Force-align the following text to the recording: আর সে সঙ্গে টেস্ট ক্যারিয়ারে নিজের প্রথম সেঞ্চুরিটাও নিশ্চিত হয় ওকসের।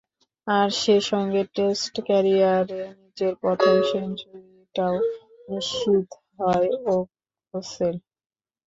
আর 0.47 0.67
সে 0.79 0.95
সঙ্গে 1.09 1.41
টেস্ট 1.55 1.93
ক্যারিয়ারে 2.07 2.81
নিজের 2.99 3.33
প্রথম 3.41 3.75
সেঞ্চুরিটাও 3.89 4.95
নিশ্চিত 5.49 6.07
হয় 6.37 6.69
ওকসের। 6.93 7.95